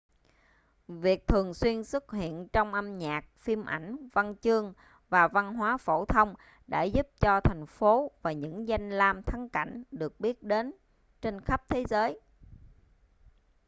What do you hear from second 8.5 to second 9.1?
danh